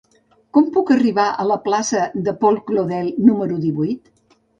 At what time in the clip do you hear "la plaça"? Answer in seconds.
1.49-2.01